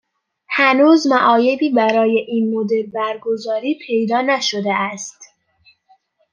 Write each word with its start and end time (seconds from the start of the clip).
هنوز 0.49 1.07
معایبی 1.07 1.69
برای 1.69 2.17
این 2.17 2.53
مدل 2.55 2.85
برگزاری 2.91 3.79
پیدا 3.87 4.21
نشده 4.21 4.73
است 4.73 5.21